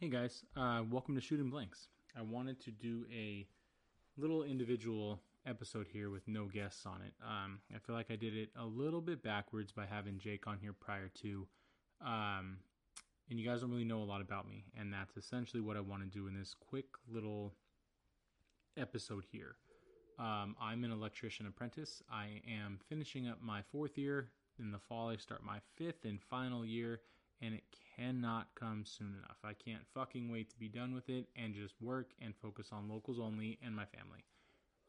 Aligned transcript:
Hey 0.00 0.08
guys, 0.08 0.42
uh, 0.56 0.82
welcome 0.90 1.14
to 1.14 1.20
Shooting 1.20 1.50
Blanks. 1.50 1.86
I 2.18 2.22
wanted 2.22 2.60
to 2.62 2.72
do 2.72 3.06
a 3.14 3.46
little 4.16 4.42
individual 4.42 5.20
episode 5.46 5.86
here 5.86 6.10
with 6.10 6.26
no 6.26 6.46
guests 6.46 6.84
on 6.84 7.00
it. 7.00 7.14
Um, 7.22 7.60
I 7.72 7.78
feel 7.78 7.94
like 7.94 8.10
I 8.10 8.16
did 8.16 8.36
it 8.36 8.50
a 8.58 8.66
little 8.66 9.00
bit 9.00 9.22
backwards 9.22 9.70
by 9.70 9.86
having 9.86 10.18
Jake 10.18 10.48
on 10.48 10.58
here 10.58 10.72
prior 10.72 11.10
to. 11.22 11.46
Um, 12.04 12.58
and 13.30 13.38
you 13.38 13.46
guys 13.46 13.60
don't 13.60 13.70
really 13.70 13.84
know 13.84 14.02
a 14.02 14.04
lot 14.04 14.20
about 14.20 14.48
me, 14.48 14.64
and 14.76 14.92
that's 14.92 15.16
essentially 15.16 15.62
what 15.62 15.76
I 15.76 15.80
want 15.80 16.02
to 16.02 16.08
do 16.08 16.26
in 16.26 16.34
this 16.36 16.54
quick 16.58 16.86
little 17.08 17.54
episode 18.76 19.24
here. 19.30 19.54
Um, 20.18 20.56
I'm 20.60 20.82
an 20.82 20.90
electrician 20.90 21.46
apprentice. 21.46 22.02
I 22.10 22.42
am 22.48 22.80
finishing 22.88 23.28
up 23.28 23.38
my 23.40 23.62
fourth 23.70 23.96
year. 23.96 24.30
In 24.58 24.72
the 24.72 24.78
fall, 24.80 25.10
I 25.10 25.16
start 25.16 25.44
my 25.44 25.60
fifth 25.76 26.04
and 26.04 26.20
final 26.20 26.66
year, 26.66 27.00
and 27.40 27.54
it 27.54 27.64
cannot 27.96 28.48
come 28.54 28.84
soon 28.86 29.14
enough. 29.18 29.38
I 29.44 29.52
can't 29.52 29.86
fucking 29.94 30.30
wait 30.30 30.50
to 30.50 30.58
be 30.58 30.68
done 30.68 30.94
with 30.94 31.08
it 31.08 31.26
and 31.36 31.54
just 31.54 31.74
work 31.80 32.10
and 32.20 32.34
focus 32.36 32.68
on 32.72 32.88
locals 32.88 33.18
only 33.20 33.58
and 33.64 33.74
my 33.74 33.84
family. 33.86 34.24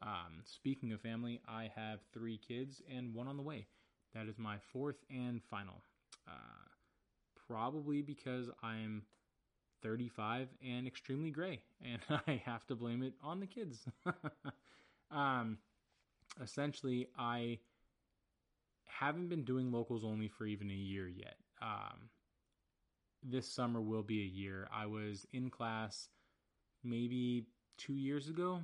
Um, 0.02 0.41
speaking 0.44 0.91
of 0.91 1.02
family, 1.02 1.41
I 1.48 1.72
have 1.76 2.00
three 2.13 2.38
kids 2.38 2.81
and 2.94 3.13
one 3.13 3.27
on 3.27 3.38
the 3.38 3.44
way. 3.44 3.67
That 4.13 4.27
is 4.27 4.38
my 4.38 4.58
fourth 4.72 4.98
and 5.09 5.41
final. 5.50 5.81
Uh, 6.27 6.66
probably 7.48 8.02
because 8.02 8.50
I'm 8.64 9.03
35 9.84 10.48
and 10.66 10.88
extremely 10.88 11.31
gray, 11.31 11.62
and 11.84 12.02
I 12.27 12.41
have 12.45 12.66
to 12.67 12.75
blame 12.75 13.03
it 13.03 13.14
on 13.22 13.39
the 13.39 13.48
kids. 13.48 13.86
um, 15.12 15.58
essentially, 16.41 17.08
I 17.17 17.59
haven't 18.86 19.27
been 19.27 19.44
doing 19.44 19.72
locals 19.72 20.03
only 20.03 20.27
for 20.27 20.45
even 20.45 20.70
a 20.70 20.73
year 20.73 21.08
yet. 21.08 21.36
Um, 21.62 22.09
this 23.28 23.52
summer 23.52 23.82
will 23.82 24.04
be 24.04 24.22
a 24.22 24.26
year. 24.26 24.68
I 24.74 24.86
was 24.86 25.26
in 25.34 25.50
class 25.50 26.10
maybe 26.84 27.46
two 27.78 27.96
years 27.96 28.30
ago 28.30 28.62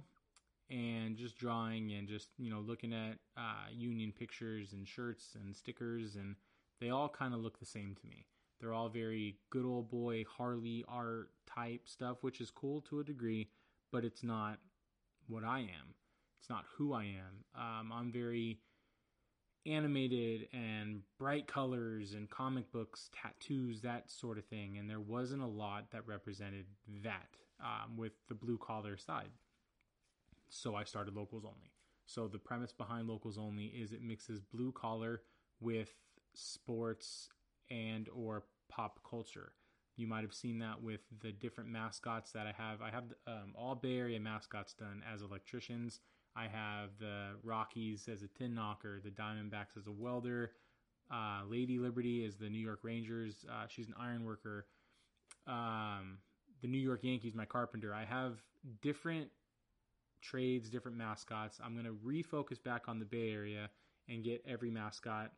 and 0.69 1.17
just 1.17 1.37
drawing 1.37 1.91
and 1.93 2.07
just, 2.07 2.29
you 2.37 2.49
know, 2.49 2.59
looking 2.59 2.93
at 2.93 3.17
uh, 3.37 3.67
union 3.73 4.13
pictures 4.17 4.73
and 4.73 4.87
shirts 4.87 5.35
and 5.35 5.55
stickers, 5.55 6.15
and 6.15 6.35
they 6.79 6.89
all 6.89 7.09
kind 7.09 7.33
of 7.33 7.41
look 7.41 7.59
the 7.59 7.65
same 7.65 7.95
to 7.99 8.07
me. 8.07 8.25
They're 8.59 8.73
all 8.73 8.89
very 8.89 9.37
good 9.49 9.65
old 9.65 9.89
boy 9.89 10.23
Harley 10.37 10.85
art 10.87 11.31
type 11.47 11.81
stuff, 11.85 12.17
which 12.21 12.39
is 12.39 12.51
cool 12.51 12.81
to 12.81 12.99
a 12.99 13.03
degree, 13.03 13.49
but 13.91 14.05
it's 14.05 14.23
not 14.23 14.59
what 15.27 15.43
I 15.43 15.59
am. 15.59 15.95
It's 16.39 16.49
not 16.49 16.65
who 16.77 16.93
I 16.93 17.03
am. 17.03 17.43
Um, 17.55 17.91
I'm 17.91 18.11
very 18.11 18.59
animated 19.65 20.47
and 20.53 21.01
bright 21.19 21.47
colors 21.47 22.13
and 22.13 22.29
comic 22.29 22.71
books, 22.71 23.09
tattoos, 23.13 23.81
that 23.81 24.09
sort 24.09 24.37
of 24.37 24.45
thing. 24.45 24.77
And 24.77 24.89
there 24.89 24.99
wasn't 24.99 25.41
a 25.41 25.47
lot 25.47 25.91
that 25.91 26.07
represented 26.07 26.65
that 27.03 27.37
um, 27.59 27.97
with 27.97 28.13
the 28.27 28.35
blue 28.35 28.57
collar 28.57 28.97
side. 28.97 29.29
So 30.49 30.75
I 30.75 30.83
started 30.83 31.15
Locals 31.15 31.45
Only. 31.45 31.71
So 32.05 32.27
the 32.27 32.39
premise 32.39 32.73
behind 32.73 33.07
Locals 33.07 33.37
Only 33.37 33.65
is 33.65 33.93
it 33.93 34.01
mixes 34.01 34.41
blue 34.41 34.71
collar 34.71 35.21
with 35.59 35.93
sports 36.33 37.29
and 37.69 38.09
or 38.13 38.43
pop 38.69 38.99
culture. 39.07 39.53
You 39.95 40.07
might 40.07 40.23
have 40.23 40.33
seen 40.33 40.59
that 40.59 40.81
with 40.81 41.01
the 41.21 41.31
different 41.31 41.69
mascots 41.69 42.31
that 42.31 42.47
I 42.47 42.53
have. 42.57 42.81
I 42.81 42.89
have 42.89 43.03
um, 43.27 43.53
all 43.55 43.75
Bay 43.75 43.97
Area 43.97 44.19
mascots 44.19 44.73
done 44.73 45.03
as 45.11 45.21
electricians 45.21 45.99
I 46.35 46.43
have 46.43 46.89
the 46.99 47.31
Rockies 47.43 48.07
as 48.11 48.21
a 48.23 48.27
tin 48.27 48.55
knocker, 48.55 49.01
the 49.03 49.09
Diamondbacks 49.09 49.77
as 49.77 49.87
a 49.87 49.91
welder. 49.91 50.51
Uh, 51.11 51.41
Lady 51.47 51.77
Liberty 51.77 52.23
is 52.23 52.35
the 52.35 52.49
New 52.49 52.59
York 52.59 52.79
Rangers. 52.83 53.45
Uh, 53.49 53.65
she's 53.67 53.87
an 53.87 53.95
iron 53.99 54.23
worker. 54.23 54.65
Um, 55.45 56.19
the 56.61 56.67
New 56.67 56.77
York 56.77 57.01
Yankees, 57.03 57.33
my 57.35 57.45
carpenter. 57.45 57.93
I 57.93 58.05
have 58.05 58.41
different 58.81 59.29
trades, 60.21 60.69
different 60.69 60.97
mascots. 60.97 61.59
I'm 61.63 61.73
going 61.73 61.85
to 61.85 61.97
refocus 62.05 62.63
back 62.63 62.87
on 62.87 62.99
the 62.99 63.05
Bay 63.05 63.31
Area 63.31 63.69
and 64.07 64.23
get 64.23 64.43
every 64.47 64.69
mascot 64.69 65.31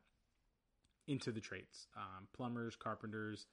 into 1.08 1.32
the 1.32 1.42
trades. 1.42 1.88
Um, 1.98 2.28
plumbers, 2.36 2.76
carpenters, 2.76 3.48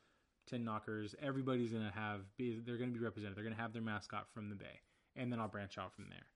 tin 0.46 0.64
knockers. 0.64 1.14
Everybody's 1.22 1.72
going 1.72 1.86
to 1.86 1.98
have. 1.98 2.20
They're 2.38 2.76
going 2.76 2.92
to 2.92 2.98
be 2.98 3.04
represented. 3.04 3.36
They're 3.36 3.44
going 3.44 3.56
to 3.56 3.62
have 3.62 3.72
their 3.72 3.82
mascot 3.82 4.26
from 4.34 4.50
the 4.50 4.56
Bay, 4.56 4.80
and 5.16 5.32
then 5.32 5.40
I'll 5.40 5.48
branch 5.48 5.78
out 5.78 5.94
from 5.94 6.06
there. 6.10 6.26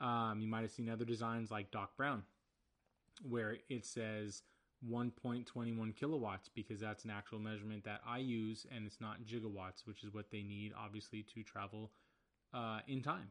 Um, 0.00 0.40
you 0.40 0.48
might 0.48 0.62
have 0.62 0.70
seen 0.70 0.88
other 0.88 1.04
designs 1.04 1.50
like 1.50 1.70
Doc 1.70 1.96
Brown, 1.96 2.22
where 3.28 3.58
it 3.68 3.84
says 3.84 4.42
1.21 4.88 5.94
kilowatts 5.94 6.48
because 6.48 6.80
that's 6.80 7.04
an 7.04 7.10
actual 7.10 7.38
measurement 7.38 7.84
that 7.84 8.00
I 8.06 8.18
use, 8.18 8.66
and 8.74 8.86
it's 8.86 9.00
not 9.00 9.24
gigawatts, 9.26 9.86
which 9.86 10.02
is 10.02 10.12
what 10.12 10.30
they 10.30 10.42
need, 10.42 10.72
obviously, 10.78 11.22
to 11.34 11.42
travel 11.42 11.90
uh, 12.54 12.80
in 12.88 13.02
time. 13.02 13.28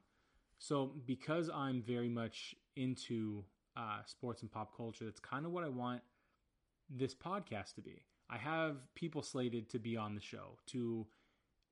So, 0.59 0.91
because 1.05 1.49
I'm 1.49 1.81
very 1.81 2.09
much 2.09 2.53
into 2.75 3.43
uh, 3.75 4.01
sports 4.05 4.41
and 4.41 4.51
pop 4.51 4.75
culture, 4.75 5.05
that's 5.05 5.19
kind 5.19 5.45
of 5.45 5.51
what 5.51 5.63
I 5.63 5.69
want 5.69 6.01
this 6.89 7.15
podcast 7.15 7.75
to 7.75 7.81
be. 7.81 8.03
I 8.29 8.37
have 8.37 8.75
people 8.93 9.23
slated 9.23 9.69
to 9.69 9.79
be 9.79 9.97
on 9.97 10.15
the 10.15 10.21
show 10.21 10.57
to 10.67 11.07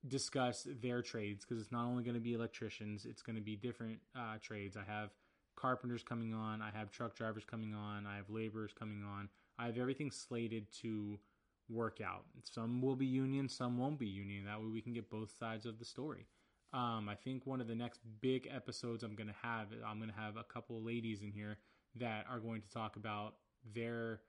discuss 0.07 0.67
their 0.81 1.01
trades 1.01 1.45
because 1.45 1.61
it's 1.61 1.71
not 1.71 1.85
only 1.85 2.03
going 2.03 2.15
to 2.15 2.21
be 2.21 2.33
electricians, 2.33 3.05
it's 3.05 3.21
going 3.21 3.35
to 3.35 3.41
be 3.41 3.55
different 3.55 3.99
uh, 4.15 4.37
trades. 4.41 4.77
I 4.77 4.89
have 4.89 5.11
carpenters 5.55 6.03
coming 6.03 6.33
on, 6.33 6.61
I 6.61 6.69
have 6.71 6.91
truck 6.91 7.15
drivers 7.15 7.43
coming 7.45 7.73
on, 7.73 8.05
I 8.05 8.15
have 8.15 8.29
laborers 8.29 8.71
coming 8.77 9.03
on. 9.03 9.29
I 9.59 9.65
have 9.65 9.77
everything 9.77 10.11
slated 10.11 10.71
to 10.81 11.19
work 11.69 11.99
out. 11.99 12.25
Some 12.43 12.81
will 12.81 12.95
be 12.95 13.05
union, 13.05 13.49
some 13.49 13.77
won't 13.77 13.99
be 13.99 14.07
union. 14.07 14.45
That 14.45 14.61
way 14.61 14.67
we 14.67 14.81
can 14.81 14.93
get 14.93 15.09
both 15.09 15.35
sides 15.37 15.65
of 15.65 15.79
the 15.79 15.85
story. 15.85 16.27
Um, 16.73 17.09
I 17.09 17.15
think 17.15 17.45
one 17.45 17.61
of 17.61 17.67
the 17.67 17.75
next 17.75 18.01
big 18.21 18.47
episodes 18.53 19.03
I'm 19.03 19.15
going 19.15 19.27
to 19.27 19.35
have, 19.41 19.67
I'm 19.85 19.97
going 19.97 20.11
to 20.11 20.19
have 20.19 20.37
a 20.37 20.43
couple 20.43 20.81
ladies 20.83 21.21
in 21.21 21.31
here 21.31 21.57
that 21.95 22.25
are 22.29 22.39
going 22.39 22.61
to 22.61 22.69
talk 22.69 22.95
about 22.95 23.35
their 23.73 24.21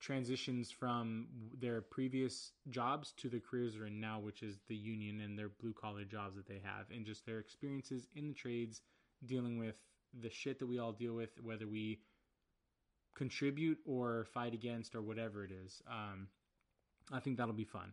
transitions 0.00 0.70
from 0.70 1.26
their 1.58 1.80
previous 1.80 2.52
jobs 2.68 3.12
to 3.16 3.28
the 3.28 3.40
careers 3.40 3.74
they're 3.74 3.86
in 3.86 4.00
now, 4.00 4.20
which 4.20 4.42
is 4.42 4.58
the 4.68 4.76
union 4.76 5.20
and 5.20 5.38
their 5.38 5.48
blue 5.48 5.72
collar 5.72 6.04
jobs 6.04 6.36
that 6.36 6.46
they 6.46 6.60
have, 6.62 6.86
and 6.94 7.06
just 7.06 7.24
their 7.24 7.38
experiences 7.38 8.06
in 8.14 8.28
the 8.28 8.34
trades 8.34 8.82
dealing 9.24 9.58
with 9.58 9.76
the 10.22 10.30
shit 10.30 10.58
that 10.58 10.66
we 10.66 10.78
all 10.78 10.92
deal 10.92 11.14
with, 11.14 11.30
whether 11.42 11.66
we 11.66 12.00
contribute 13.16 13.78
or 13.86 14.26
fight 14.32 14.54
against 14.54 14.94
or 14.94 15.02
whatever 15.02 15.44
it 15.44 15.50
is. 15.50 15.82
Um, 15.90 16.28
I 17.12 17.20
think 17.20 17.36
that'll 17.36 17.54
be 17.54 17.64
fun. 17.64 17.92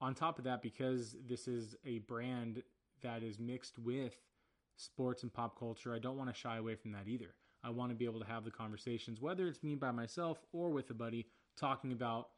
On 0.00 0.14
top 0.14 0.38
of 0.38 0.44
that, 0.44 0.62
because 0.62 1.16
this 1.26 1.46
is 1.46 1.76
a 1.84 1.98
brand 2.00 2.62
that 3.02 3.22
is 3.22 3.38
mixed 3.38 3.78
with 3.78 4.14
sports 4.76 5.22
and 5.22 5.32
pop 5.32 5.58
culture, 5.58 5.94
I 5.94 5.98
don't 6.00 6.18
want 6.18 6.30
to 6.30 6.38
shy 6.38 6.56
away 6.56 6.74
from 6.74 6.92
that 6.92 7.06
either. 7.06 7.34
I 7.62 7.70
want 7.70 7.90
to 7.90 7.96
be 7.96 8.04
able 8.04 8.20
to 8.20 8.26
have 8.26 8.44
the 8.44 8.50
conversations, 8.50 9.20
whether 9.20 9.46
it's 9.46 9.62
me 9.62 9.74
by 9.74 9.90
myself 9.90 10.38
or 10.52 10.70
with 10.70 10.90
a 10.90 10.94
buddy, 10.94 11.26
talking 11.56 11.92
about 11.92 12.28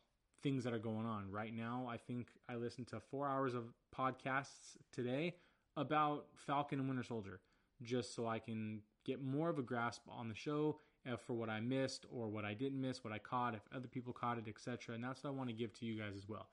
things 0.43 0.65
that 0.65 0.72
are 0.72 0.78
going 0.78 1.06
on. 1.06 1.31
Right 1.31 1.54
now, 1.54 1.87
I 1.91 1.97
think 1.97 2.28
I 2.49 2.56
listened 2.56 2.88
to 2.88 3.00
four 3.00 3.27
hours 3.27 3.54
of 3.54 3.65
podcasts 3.97 4.77
today 4.93 5.34
about 5.77 6.27
Falcon 6.37 6.78
and 6.78 6.88
Winter 6.88 7.03
Soldier, 7.03 7.41
just 7.82 8.15
so 8.15 8.27
I 8.27 8.38
can 8.38 8.81
get 9.04 9.22
more 9.22 9.49
of 9.49 9.59
a 9.59 9.62
grasp 9.62 10.03
on 10.09 10.28
the 10.28 10.34
show 10.34 10.81
for 11.27 11.34
what 11.34 11.49
I 11.49 11.60
missed 11.60 12.06
or 12.10 12.28
what 12.28 12.44
I 12.44 12.54
didn't 12.54 12.81
miss, 12.81 13.04
what 13.04 13.12
I 13.12 13.19
caught, 13.19 13.54
if 13.54 13.62
other 13.75 13.87
people 13.87 14.12
caught 14.12 14.38
it, 14.38 14.49
etc. 14.49 14.94
And 14.94 15.04
that's 15.04 15.22
what 15.22 15.31
I 15.31 15.33
want 15.34 15.48
to 15.50 15.54
give 15.54 15.72
to 15.75 15.87
you 15.87 15.98
guys 15.98 16.15
as 16.16 16.28
well. 16.28 16.48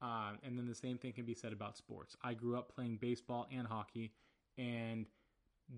Uh, 0.00 0.32
and 0.42 0.56
then 0.56 0.66
the 0.66 0.74
same 0.74 0.96
thing 0.96 1.12
can 1.12 1.26
be 1.26 1.34
said 1.34 1.52
about 1.52 1.76
sports. 1.76 2.16
I 2.22 2.32
grew 2.32 2.56
up 2.56 2.74
playing 2.74 2.96
baseball 3.00 3.46
and 3.54 3.66
hockey, 3.66 4.12
and 4.56 5.06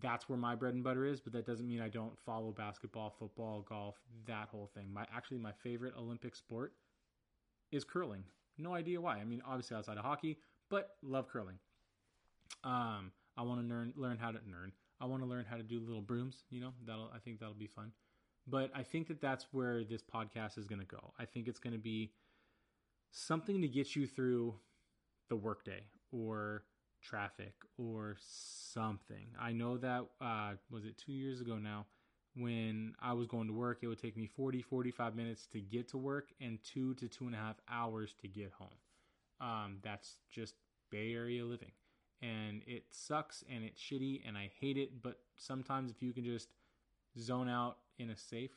that's 0.01 0.29
where 0.29 0.39
my 0.39 0.55
bread 0.55 0.75
and 0.75 0.83
butter 0.83 1.05
is, 1.05 1.21
but 1.21 1.33
that 1.35 1.47
doesn't 1.47 1.69
mean 1.69 1.81
I 1.81 1.89
don't 1.89 2.19
follow 2.25 2.51
basketball, 2.53 3.15
football, 3.19 3.65
golf, 3.69 3.97
that 4.27 4.49
whole 4.51 4.71
thing. 4.75 4.93
My 4.93 5.05
actually 5.15 5.39
my 5.39 5.53
favorite 5.53 5.95
Olympic 5.99 6.35
sport 6.35 6.73
is 7.71 7.85
curling. 7.85 8.25
No 8.59 8.75
idea 8.75 9.01
why. 9.01 9.19
I 9.19 9.25
mean, 9.25 9.43
obviously 9.47 9.77
outside 9.77 9.99
of 9.99 10.05
hockey, 10.05 10.39
but 10.71 10.97
love 11.03 11.29
curling. 11.29 11.59
Um, 12.65 13.13
I 13.37 13.43
want 13.43 13.61
to 13.61 13.67
learn 13.67 13.93
learn 13.97 14.19
how 14.19 14.31
to 14.31 14.39
learn. 14.51 14.73
I 15.01 15.07
want 15.07 15.23
to 15.23 15.29
learn 15.29 15.45
how 15.49 15.57
to 15.57 15.63
do 15.63 15.81
little 15.81 16.03
brooms. 16.03 16.45
You 16.51 16.61
know, 16.61 16.73
that'll 16.87 17.11
I 17.15 17.19
think 17.19 17.41
that'll 17.41 17.55
be 17.55 17.67
fun. 17.67 17.93
But 18.47 18.71
I 18.75 18.83
think 18.83 19.09
that 19.09 19.21
that's 19.21 19.47
where 19.53 19.85
this 19.85 20.03
podcast 20.03 20.59
is 20.59 20.67
going 20.67 20.81
to 20.81 20.87
go. 20.87 21.13
I 21.19 21.25
think 21.25 21.47
it's 21.47 21.61
going 21.61 21.75
to 21.75 21.79
be 21.79 22.13
something 23.13 23.61
to 23.61 23.69
get 23.69 23.95
you 23.95 24.07
through 24.07 24.55
the 25.29 25.37
workday 25.37 25.85
or 26.11 26.65
traffic 27.03 27.55
or 27.77 28.17
something. 28.21 29.27
I 29.41 29.53
know 29.53 29.77
that, 29.79 30.07
uh, 30.21 30.53
was 30.71 30.85
it 30.85 30.97
two 30.99 31.13
years 31.13 31.41
ago 31.41 31.57
now, 31.59 31.87
when 32.35 32.95
I 33.01 33.13
was 33.13 33.27
going 33.27 33.47
to 33.49 33.53
work, 33.53 33.81
it 33.83 33.89
would 33.89 34.01
take 34.01 34.17
me 34.17 34.27
40, 34.27 34.63
45 34.63 35.15
minutes 35.15 35.47
to 35.53 35.61
get 35.61 35.89
to 35.89 35.99
work 35.99 36.31
and 36.41 36.59
two 36.63 36.95
to 36.95 37.09
two 37.09 37.27
and 37.27 37.35
a 37.35 37.39
half 37.39 37.57
hours 37.71 38.15
to 38.23 38.29
get 38.29 38.53
home. 38.53 38.69
Um, 39.41 39.79
that's 39.83 40.17
just 40.31 40.55
Bay 40.91 41.13
Area 41.13 41.45
living. 41.45 41.73
And 42.23 42.63
it 42.67 42.85
sucks 42.91 43.45
and 43.51 43.65
it's 43.65 43.81
shitty 43.81 44.23
and 44.27 44.39
I 44.39 44.51
hate 44.61 44.79
it, 44.79 45.03
but 45.03 45.19
sometimes 45.37 45.91
if 45.91 46.01
you 46.01 46.13
can 46.13 46.25
just 46.25 46.49
zone 47.19 47.49
out 47.49 47.79
in 47.99 48.11
a 48.11 48.17
safe 48.17 48.53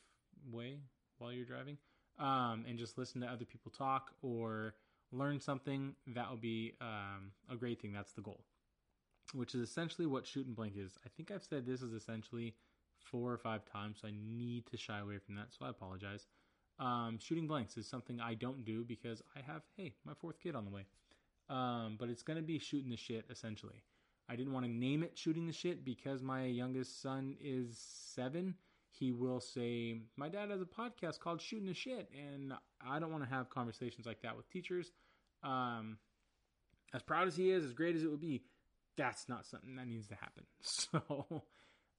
way 0.50 0.78
while 1.18 1.34
you're 1.34 1.46
driving 1.46 1.78
um, 2.20 2.64
and 2.68 2.78
just 2.78 2.98
listen 2.98 3.22
to 3.22 3.28
other 3.28 3.46
people 3.46 3.72
talk 3.72 4.12
or 4.22 4.76
learn 5.18 5.40
something, 5.40 5.96
that 6.08 6.30
will 6.30 6.38
be 6.38 6.74
um, 6.82 7.32
a 7.50 7.56
great 7.56 7.82
thing. 7.82 7.94
That's 7.94 8.14
the 8.14 8.22
goal, 8.22 8.44
which 9.34 9.56
is 9.56 9.62
essentially 9.62 10.08
what 10.08 10.26
shoot 10.26 10.46
and 10.46 10.56
blank 10.56 10.74
is. 10.78 10.98
I 11.06 11.10
think 11.10 11.32
I've 11.32 11.44
said 11.44 11.66
this 11.66 11.82
is 11.82 11.94
essentially 11.94 12.56
four 13.00 13.32
or 13.32 13.38
five 13.38 13.62
times, 13.66 14.00
so 14.02 14.08
I 14.08 14.14
need 14.16 14.66
to 14.68 14.78
shy 14.78 15.00
away 15.00 15.18
from 15.20 15.36
that. 15.36 15.48
So 15.58 15.66
I 15.66 15.70
apologize. 15.70 16.28
Um, 16.80 17.18
shooting 17.22 17.48
blanks 17.48 17.78
is 17.78 17.88
something 17.88 18.20
I 18.20 18.34
don't 18.34 18.66
do 18.66 18.84
because 18.84 19.22
I 19.36 19.40
have, 19.42 19.62
hey, 19.78 19.94
my 20.06 20.14
fourth 20.14 20.40
kid 20.42 20.56
on 20.56 20.66
the 20.66 20.72
way. 20.72 20.86
Um, 21.50 21.96
but 22.00 22.10
it's 22.10 22.24
going 22.24 22.38
to 22.38 22.44
be 22.44 22.60
shooting 22.60 22.90
the 22.90 22.98
shit 22.98 23.26
essentially. 23.30 23.84
I 24.28 24.36
didn't 24.36 24.54
want 24.54 24.66
to 24.66 24.72
name 24.72 25.04
it 25.04 25.18
shooting 25.18 25.46
the 25.46 25.54
shit 25.54 25.86
because 25.86 26.22
my 26.22 26.46
youngest 26.46 27.02
son 27.02 27.36
is 27.40 27.78
seven. 27.78 28.56
He 29.00 29.12
will 29.12 29.40
say, 29.40 30.00
My 30.16 30.30
dad 30.30 30.50
has 30.50 30.62
a 30.62 30.66
podcast 30.66 31.20
called 31.20 31.42
Shooting 31.42 31.68
the 31.68 31.74
Shit. 31.74 32.10
And 32.14 32.54
I 32.86 33.00
don't 33.00 33.12
want 33.12 33.24
to 33.24 33.30
have 33.30 33.50
conversations 33.50 34.06
like 34.06 34.22
that 34.22 34.38
with 34.38 34.50
teachers. 34.50 34.92
Um, 35.44 35.98
as 36.94 37.02
proud 37.04 37.28
as 37.28 37.36
he 37.36 37.52
is, 37.52 37.66
as 37.66 37.74
great 37.74 37.96
as 37.96 38.04
it 38.04 38.10
would 38.10 38.22
be, 38.22 38.44
that's 38.98 39.28
not 39.28 39.46
something 39.46 39.76
that 39.76 39.88
needs 39.88 40.08
to 40.08 40.16
happen. 40.16 40.44
So 40.62 41.44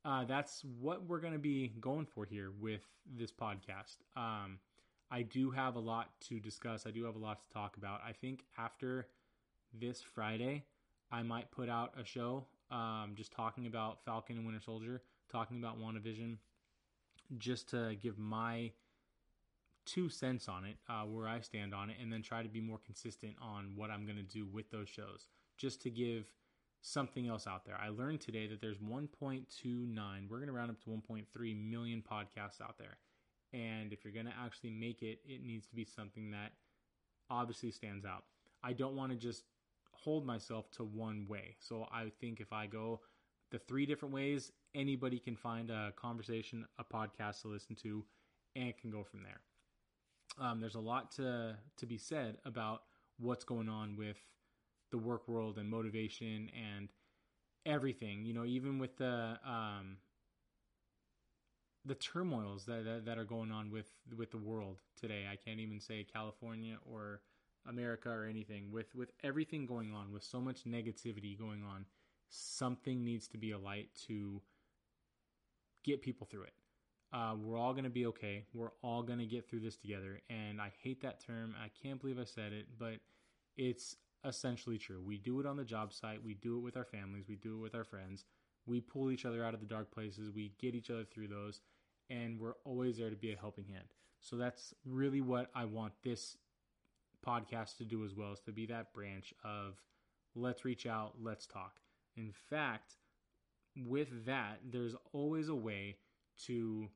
uh, 0.05 0.25
that's 0.25 0.65
what 0.81 1.05
we're 1.07 1.21
going 1.21 1.33
to 1.33 1.39
be 1.39 1.73
going 1.81 2.07
for 2.07 2.25
here 2.25 2.51
with 2.61 2.83
this 3.05 3.33
podcast. 3.33 3.97
Um, 4.17 4.61
I 5.11 5.23
do 5.23 5.51
have 5.51 5.75
a 5.75 5.81
lot 5.81 6.09
to 6.29 6.39
discuss. 6.39 6.87
I 6.87 6.91
do 6.91 7.05
have 7.05 7.17
a 7.17 7.19
lot 7.19 7.41
to 7.41 7.53
talk 7.53 7.77
about. 7.77 8.01
I 8.07 8.13
think 8.13 8.45
after 8.57 9.09
this 9.73 10.03
Friday, 10.15 10.65
I 11.11 11.23
might 11.23 11.51
put 11.51 11.69
out 11.69 11.95
a 12.01 12.05
show 12.05 12.47
um, 12.71 13.13
just 13.17 13.33
talking 13.33 13.67
about 13.67 14.05
Falcon 14.05 14.37
and 14.37 14.47
Winter 14.47 14.61
Soldier, 14.65 15.03
talking 15.31 15.59
about 15.59 15.81
WandaVision, 15.81 16.37
just 17.39 17.69
to 17.71 17.95
give 17.97 18.19
my 18.19 18.73
two 19.85 20.09
cents 20.09 20.49
on 20.49 20.65
it, 20.65 20.77
uh, 20.89 21.03
where 21.03 21.29
I 21.29 21.41
stand 21.41 21.73
on 21.75 21.91
it, 21.91 21.97
and 22.01 22.13
then 22.13 22.23
try 22.23 22.43
to 22.43 22.49
be 22.49 22.61
more 22.61 22.81
consistent 22.85 23.35
on 23.41 23.73
what 23.77 23.91
I'm 23.91 24.05
going 24.05 24.17
to 24.17 24.23
do 24.23 24.47
with 24.47 24.71
those 24.71 24.89
shows, 24.89 25.29
just 25.57 25.81
to 25.83 25.91
give 25.91 26.27
something 26.83 27.27
else 27.27 27.47
out 27.47 27.65
there. 27.65 27.79
I 27.81 27.89
learned 27.89 28.21
today 28.21 28.47
that 28.49 28.61
there's 28.61 28.79
1.29, 28.79 30.29
we're 30.29 30.37
going 30.39 30.47
to 30.47 30.53
round 30.53 30.71
up 30.71 30.81
to 30.85 30.91
1.3 30.91 31.71
million 31.71 32.03
podcasts 32.03 32.61
out 32.61 32.79
there. 32.79 32.99
And 33.53 33.93
if 33.93 34.05
you're 34.05 34.13
going 34.13 34.27
to 34.27 34.35
actually 34.39 34.71
make 34.71 35.03
it, 35.03 35.21
it 35.25 35.45
needs 35.45 35.67
to 35.69 35.75
be 35.75 35.85
something 35.85 36.31
that 36.33 36.53
obviously 37.31 37.71
stands 37.71 38.05
out. 38.05 38.25
I 38.63 38.73
don't 38.73 38.97
want 38.97 39.13
to 39.13 39.19
just 39.19 39.45
hold 39.93 40.27
myself 40.27 40.71
to 40.73 40.85
one 40.85 41.27
way. 41.29 41.57
So 41.59 41.87
I 41.93 42.11
think 42.21 42.41
if 42.41 42.53
I 42.53 42.67
go 42.67 43.01
the 43.51 43.59
three 43.59 43.87
different 43.87 44.15
ways, 44.15 44.53
anybody 44.75 45.19
can 45.19 45.37
find 45.37 45.71
a 45.71 45.93
conversation, 45.97 46.67
a 46.79 46.85
podcast 46.85 47.43
to 47.43 47.49
listen 47.49 47.77
to, 47.77 48.05
and 48.55 48.77
can 48.77 48.91
go 48.91 49.05
from 49.05 49.23
there. 49.23 49.41
Um, 50.39 50.61
there's 50.61 50.75
a 50.75 50.81
lot 50.81 51.13
to 51.13 51.57
to 51.77 51.87
be 51.87 51.99
said 51.99 52.39
about 52.45 52.83
what's 53.19 53.45
going 53.45 53.69
on 53.69 53.97
with 53.97 54.19
the 54.91 54.99
work 54.99 55.29
world 55.29 55.59
and 55.59 55.69
motivation 55.69 56.51
and 56.77 56.89
everything. 57.65 58.25
You 58.25 58.35
know, 58.35 58.45
even 58.45 58.79
with 58.79 58.97
the 58.97 59.39
um, 59.45 59.99
the 61.87 61.95
turmoils 61.95 62.67
that, 62.67 62.85
that, 62.85 63.05
that 63.07 63.19
are 63.19 63.25
going 63.25 63.51
on 63.51 63.71
with 63.71 63.87
with 64.17 64.31
the 64.31 64.39
world 64.39 64.81
today. 65.01 65.27
I 65.31 65.37
can't 65.37 65.61
even 65.61 65.81
say 65.81 66.05
California 66.05 66.77
or 66.85 67.21
America 67.67 68.11
or 68.11 68.27
anything. 68.27 68.71
With 68.73 68.95
with 68.95 69.11
everything 69.23 69.67
going 69.67 69.95
on, 69.95 70.13
with 70.13 70.25
so 70.25 70.41
much 70.41 70.65
negativity 70.65 71.39
going 71.39 71.63
on, 71.63 71.87
something 72.29 73.05
needs 73.05 73.29
to 73.29 73.39
be 73.39 73.53
a 73.53 73.59
light 73.59 73.89
to 74.07 74.41
get 75.85 76.03
people 76.03 76.27
through 76.31 76.43
it. 76.43 76.53
Uh, 77.13 77.35
we're 77.41 77.57
all 77.57 77.73
going 77.73 77.85
to 77.85 77.91
be 77.91 78.07
okay. 78.07 78.45
We're 78.53 78.73
all 78.83 79.03
going 79.03 79.21
to 79.21 79.27
get 79.27 79.49
through 79.49 79.61
this 79.61 79.77
together. 79.77 80.21
And 80.29 80.61
I 80.61 80.73
hate 80.83 81.01
that 81.03 81.25
term. 81.25 81.55
I 81.63 81.71
can't 81.83 82.01
believe 82.01 82.19
I 82.19 82.25
said 82.25 82.53
it, 82.53 82.67
but 82.79 82.97
it's 83.57 83.97
essentially 84.25 84.77
true. 84.77 85.01
We 85.05 85.17
do 85.17 85.41
it 85.41 85.47
on 85.47 85.57
the 85.57 85.65
job 85.65 85.93
site. 85.93 86.23
We 86.23 86.35
do 86.35 86.59
it 86.59 86.63
with 86.63 86.77
our 86.77 86.85
families. 86.85 87.27
We 87.29 87.37
do 87.37 87.57
it 87.57 87.63
with 87.63 87.75
our 87.75 87.85
friends. 87.85 88.25
We 88.67 88.81
pull 88.81 89.11
each 89.11 89.25
other 89.25 89.45
out 89.45 89.55
of 89.55 89.61
the 89.61 89.67
dark 89.67 89.93
places. 89.93 90.31
We 90.31 90.53
get 90.61 90.75
each 90.75 90.91
other 90.91 91.05
through 91.05 91.29
those. 91.29 91.61
And 92.11 92.41
we're 92.41 92.57
always 92.65 92.99
there 92.99 93.11
to 93.11 93.17
be 93.17 93.33
a 93.33 93.37
helping 93.37 93.67
hand. 93.67 93.87
So 94.21 94.37
that's 94.37 94.75
really 94.85 95.21
what 95.21 95.51
I 95.55 95.65
want 95.65 95.93
this 96.03 96.37
podcast 97.25 97.77
to 97.79 97.85
do 97.85 98.05
as 98.05 98.15
well, 98.15 98.33
is 98.33 98.41
to 98.41 98.53
be 98.53 98.67
that 98.67 98.93
branch 98.93 99.33
of 99.45 99.81
let's 100.35 100.65
reach 100.65 100.87
out, 100.87 101.15
let's 101.21 101.47
talk. 101.47 101.81
In 102.17 102.33
fact, 102.49 102.95
with 103.77 104.25
that, 104.27 104.61
there's 104.65 104.97
always 105.13 105.49
a 105.49 105.55
way 105.55 105.97
to 106.47 106.89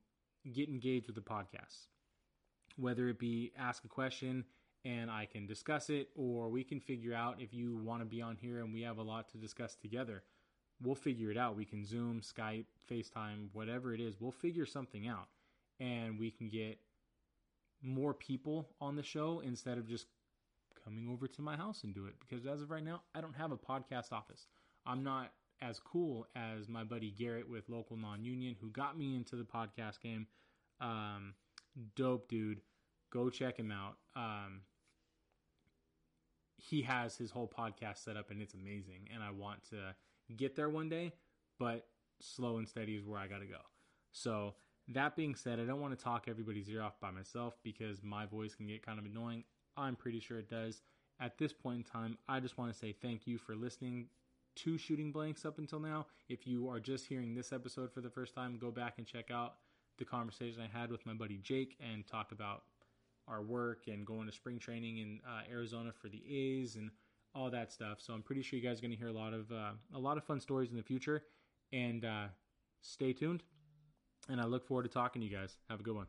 get 0.53 0.69
engaged 0.69 1.07
with 1.07 1.15
the 1.15 1.21
podcast. 1.21 1.87
Whether 2.77 3.09
it 3.09 3.19
be 3.19 3.51
ask 3.57 3.83
a 3.83 3.87
question 3.87 4.45
and 4.83 5.11
I 5.11 5.25
can 5.25 5.45
discuss 5.45 5.89
it, 5.89 6.09
or 6.15 6.49
we 6.49 6.63
can 6.63 6.79
figure 6.79 7.13
out 7.13 7.39
if 7.39 7.53
you 7.53 7.77
want 7.77 8.01
to 8.01 8.05
be 8.05 8.21
on 8.21 8.35
here 8.35 8.61
and 8.61 8.73
we 8.73 8.81
have 8.81 8.97
a 8.97 9.03
lot 9.03 9.29
to 9.29 9.37
discuss 9.37 9.75
together. 9.75 10.23
We'll 10.81 10.95
figure 10.95 11.29
it 11.29 11.37
out. 11.37 11.55
We 11.55 11.65
can 11.65 11.85
Zoom, 11.85 12.21
Skype, 12.21 12.65
FaceTime, 12.89 13.49
whatever 13.53 13.93
it 13.93 14.01
is. 14.01 14.19
We'll 14.19 14.31
figure 14.31 14.65
something 14.65 15.07
out 15.07 15.27
and 15.79 16.19
we 16.19 16.31
can 16.31 16.49
get 16.49 16.79
more 17.83 18.13
people 18.13 18.69
on 18.79 18.95
the 18.95 19.03
show 19.03 19.41
instead 19.45 19.77
of 19.77 19.87
just 19.87 20.07
coming 20.83 21.07
over 21.09 21.27
to 21.27 21.41
my 21.41 21.55
house 21.55 21.83
and 21.83 21.93
do 21.93 22.07
it. 22.07 22.15
Because 22.19 22.45
as 22.45 22.61
of 22.61 22.71
right 22.71 22.83
now, 22.83 23.01
I 23.13 23.21
don't 23.21 23.35
have 23.35 23.51
a 23.51 23.57
podcast 23.57 24.11
office. 24.11 24.47
I'm 24.85 25.03
not 25.03 25.31
as 25.61 25.79
cool 25.79 26.27
as 26.35 26.67
my 26.67 26.83
buddy 26.83 27.11
Garrett 27.11 27.49
with 27.49 27.69
Local 27.69 27.97
Non 27.97 28.23
Union, 28.23 28.55
who 28.59 28.69
got 28.69 28.97
me 28.97 29.15
into 29.15 29.35
the 29.35 29.43
podcast 29.43 30.01
game. 30.01 30.27
Um, 30.79 31.35
dope 31.95 32.27
dude. 32.27 32.61
Go 33.11 33.29
check 33.29 33.57
him 33.57 33.71
out. 33.71 33.97
Um, 34.15 34.61
he 36.57 36.81
has 36.83 37.17
his 37.17 37.31
whole 37.31 37.47
podcast 37.47 38.03
set 38.03 38.17
up 38.17 38.31
and 38.31 38.41
it's 38.41 38.53
amazing. 38.53 39.09
And 39.13 39.23
I 39.23 39.31
want 39.31 39.63
to 39.69 39.95
get 40.35 40.55
there 40.55 40.69
one 40.69 40.89
day, 40.89 41.13
but 41.59 41.87
slow 42.21 42.57
and 42.57 42.67
steady 42.67 42.95
is 42.95 43.05
where 43.05 43.19
I 43.19 43.27
got 43.27 43.39
to 43.39 43.47
go. 43.47 43.59
So, 44.11 44.55
that 44.87 45.15
being 45.15 45.35
said, 45.35 45.59
I 45.59 45.63
don't 45.63 45.79
want 45.79 45.97
to 45.97 46.03
talk 46.03 46.25
everybody's 46.27 46.67
ear 46.67 46.81
off 46.81 46.99
by 46.99 47.11
myself 47.11 47.55
because 47.63 48.03
my 48.03 48.25
voice 48.25 48.55
can 48.55 48.67
get 48.67 48.85
kind 48.85 48.99
of 48.99 49.05
annoying. 49.05 49.43
I'm 49.77 49.95
pretty 49.95 50.19
sure 50.19 50.39
it 50.39 50.49
does. 50.49 50.81
At 51.19 51.37
this 51.37 51.53
point 51.53 51.77
in 51.77 51.83
time, 51.83 52.17
I 52.27 52.39
just 52.39 52.57
want 52.57 52.73
to 52.73 52.77
say 52.77 52.91
thank 52.91 53.27
you 53.27 53.37
for 53.37 53.55
listening 53.55 54.07
to 54.63 54.77
Shooting 54.77 55.11
Blanks 55.11 55.43
up 55.43 55.57
until 55.57 55.79
now. 55.79 56.05
If 56.29 56.45
you 56.45 56.69
are 56.69 56.79
just 56.79 57.07
hearing 57.07 57.33
this 57.33 57.51
episode 57.51 57.91
for 57.91 58.01
the 58.01 58.11
first 58.11 58.35
time, 58.35 58.59
go 58.59 58.69
back 58.69 58.95
and 58.99 59.07
check 59.07 59.31
out 59.31 59.55
the 59.97 60.05
conversation 60.05 60.61
I 60.61 60.79
had 60.79 60.91
with 60.91 61.03
my 61.03 61.13
buddy 61.13 61.39
Jake 61.41 61.77
and 61.79 62.05
talk 62.05 62.31
about 62.31 62.61
our 63.27 63.41
work 63.41 63.85
and 63.87 64.05
going 64.05 64.27
to 64.27 64.31
spring 64.31 64.59
training 64.59 64.99
in 64.99 65.19
uh, 65.27 65.41
Arizona 65.51 65.91
for 65.91 66.09
the 66.09 66.21
A's 66.29 66.75
and 66.75 66.91
all 67.33 67.49
that 67.49 67.71
stuff. 67.71 68.01
So 68.01 68.13
I'm 68.13 68.21
pretty 68.21 68.43
sure 68.43 68.59
you 68.59 68.67
guys 68.67 68.77
are 68.77 68.81
going 68.81 68.91
to 68.91 68.97
hear 68.97 69.07
a 69.07 69.13
lot 69.13 69.33
of 69.33 69.51
uh, 69.51 69.71
a 69.95 69.99
lot 69.99 70.17
of 70.17 70.23
fun 70.23 70.39
stories 70.39 70.69
in 70.69 70.77
the 70.77 70.83
future. 70.83 71.23
And 71.73 72.05
uh, 72.05 72.25
stay 72.81 73.13
tuned. 73.13 73.41
And 74.29 74.39
I 74.39 74.45
look 74.45 74.67
forward 74.67 74.83
to 74.83 74.89
talking 74.89 75.21
to 75.21 75.27
you 75.27 75.35
guys. 75.35 75.57
Have 75.69 75.79
a 75.79 75.83
good 75.83 75.95
one. 75.95 76.07